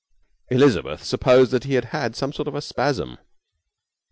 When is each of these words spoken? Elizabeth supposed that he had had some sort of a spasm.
Elizabeth 0.49 1.03
supposed 1.03 1.51
that 1.51 1.65
he 1.65 1.75
had 1.75 1.85
had 1.93 2.15
some 2.15 2.33
sort 2.33 2.47
of 2.47 2.55
a 2.55 2.61
spasm. 2.63 3.19